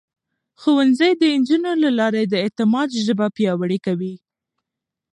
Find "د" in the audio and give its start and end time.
1.17-1.23, 2.27-2.33